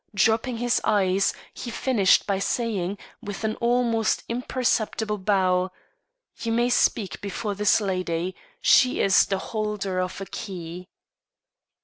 [0.15, 5.71] Dropping his eyes, he finished by saying, with an almost imperceptible bow,
[6.37, 10.87] "You may speak before this lady; she is the holder of a key."